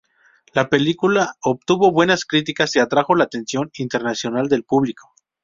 La 0.53 0.67
película 0.67 1.35
obtuvo 1.43 1.91
buenas 1.91 2.25
críticas 2.25 2.75
y 2.75 2.79
atrajo 2.79 3.13
la 3.13 3.25
atención 3.25 3.69
internacional 3.75 4.49
del 4.49 4.63
público. 4.63 5.13